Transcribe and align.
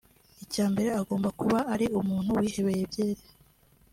Icya 0.43 0.65
mbere 0.73 0.89
agomba 1.01 1.29
kuba 1.39 1.59
ari 1.73 1.85
umuntu 1.99 2.29
wihebeye 2.39 2.81
byeri 2.91 3.23